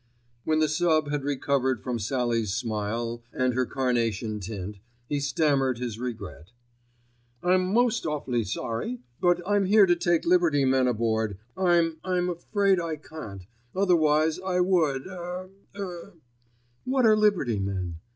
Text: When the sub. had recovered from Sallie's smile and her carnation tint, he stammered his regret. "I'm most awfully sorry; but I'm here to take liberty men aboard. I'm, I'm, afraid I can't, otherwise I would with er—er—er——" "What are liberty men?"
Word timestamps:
When 0.45 0.57
the 0.57 0.67
sub. 0.67 1.11
had 1.11 1.23
recovered 1.23 1.83
from 1.83 1.99
Sallie's 1.99 2.51
smile 2.55 3.21
and 3.31 3.53
her 3.53 3.67
carnation 3.67 4.39
tint, 4.39 4.79
he 5.07 5.19
stammered 5.19 5.77
his 5.77 5.99
regret. 5.99 6.53
"I'm 7.43 7.71
most 7.71 8.07
awfully 8.07 8.43
sorry; 8.43 9.01
but 9.21 9.47
I'm 9.47 9.65
here 9.65 9.85
to 9.85 9.95
take 9.95 10.25
liberty 10.25 10.65
men 10.65 10.87
aboard. 10.87 11.37
I'm, 11.55 11.97
I'm, 12.03 12.31
afraid 12.31 12.79
I 12.79 12.95
can't, 12.95 13.43
otherwise 13.75 14.39
I 14.39 14.59
would 14.59 15.03
with 15.03 15.11
er—er—er——" 15.11 16.13
"What 16.85 17.05
are 17.05 17.15
liberty 17.15 17.59
men?" 17.59 17.97